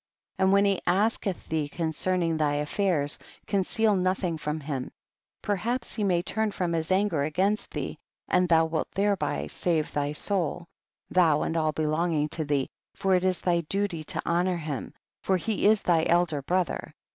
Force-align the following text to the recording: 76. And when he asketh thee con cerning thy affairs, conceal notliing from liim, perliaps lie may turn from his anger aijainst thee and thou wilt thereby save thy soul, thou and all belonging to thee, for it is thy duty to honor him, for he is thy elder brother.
76. 0.37 0.43
And 0.43 0.51
when 0.51 0.65
he 0.65 0.81
asketh 0.87 1.47
thee 1.47 1.69
con 1.69 1.91
cerning 1.91 2.39
thy 2.39 2.55
affairs, 2.55 3.19
conceal 3.45 3.93
notliing 3.95 4.39
from 4.39 4.59
liim, 4.61 4.89
perliaps 5.43 5.95
lie 5.99 6.03
may 6.03 6.21
turn 6.23 6.49
from 6.49 6.73
his 6.73 6.91
anger 6.91 7.17
aijainst 7.19 7.69
thee 7.69 7.99
and 8.27 8.49
thou 8.49 8.65
wilt 8.65 8.89
thereby 8.93 9.45
save 9.45 9.93
thy 9.93 10.11
soul, 10.13 10.65
thou 11.11 11.43
and 11.43 11.55
all 11.55 11.71
belonging 11.71 12.29
to 12.29 12.43
thee, 12.43 12.67
for 12.95 13.13
it 13.13 13.23
is 13.23 13.41
thy 13.41 13.61
duty 13.69 14.03
to 14.05 14.19
honor 14.25 14.57
him, 14.57 14.91
for 15.21 15.37
he 15.37 15.67
is 15.67 15.83
thy 15.83 16.03
elder 16.05 16.41
brother. 16.41 16.95